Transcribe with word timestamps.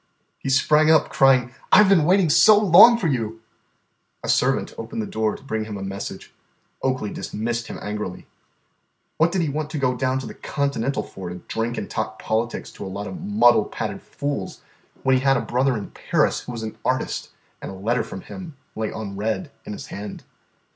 He 0.39 0.49
sprang 0.49 0.89
up, 0.89 1.09
crying, 1.09 1.53
"I 1.71 1.83
've 1.83 1.89
been 1.89 2.05
waiting 2.05 2.27
so 2.27 2.57
long 2.57 2.97
for 2.97 3.05
you!" 3.05 3.39
A 4.23 4.29
servant 4.29 4.73
opened 4.75 4.99
the 4.99 5.05
door 5.05 5.35
to 5.35 5.43
bring 5.43 5.65
him 5.65 5.77
a 5.77 5.83
message. 5.83 6.33
Oakley 6.81 7.11
dismissed 7.13 7.67
him 7.67 7.77
angrily. 7.79 8.25
What 9.17 9.31
did 9.31 9.43
he 9.43 9.49
want 9.49 9.69
to 9.69 9.77
go 9.77 9.95
down 9.95 10.17
to 10.17 10.25
the 10.25 10.33
Continental 10.33 11.03
for 11.03 11.29
to 11.29 11.35
drink 11.47 11.77
and 11.77 11.87
talk 11.87 12.17
politics 12.17 12.71
to 12.71 12.83
a 12.83 12.89
lot 12.89 13.05
of 13.05 13.21
muddle 13.21 13.65
pated 13.65 14.01
fools 14.01 14.61
when 15.03 15.17
he 15.17 15.21
had 15.21 15.37
a 15.37 15.41
brother 15.41 15.77
in 15.77 15.91
Paris 15.91 16.39
who 16.39 16.51
was 16.51 16.63
an 16.63 16.79
artist 16.83 17.29
and 17.61 17.69
a 17.69 17.75
letter 17.75 18.01
from 18.03 18.21
him 18.21 18.55
lay 18.75 18.89
unread 18.89 19.51
in 19.65 19.73
his 19.73 19.85
hand? 19.93 20.23